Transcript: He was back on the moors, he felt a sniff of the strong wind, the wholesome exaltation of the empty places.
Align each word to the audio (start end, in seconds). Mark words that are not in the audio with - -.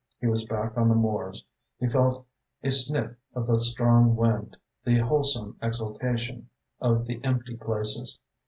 He 0.19 0.25
was 0.25 0.45
back 0.45 0.75
on 0.79 0.89
the 0.89 0.95
moors, 0.95 1.45
he 1.79 1.87
felt 1.87 2.25
a 2.63 2.71
sniff 2.71 3.11
of 3.35 3.45
the 3.45 3.61
strong 3.61 4.15
wind, 4.15 4.57
the 4.83 4.97
wholesome 4.97 5.57
exaltation 5.61 6.49
of 6.79 7.05
the 7.05 7.23
empty 7.23 7.55
places. 7.55 8.17